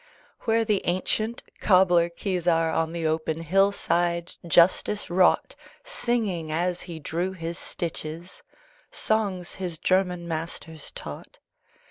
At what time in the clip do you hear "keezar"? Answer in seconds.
2.09-2.71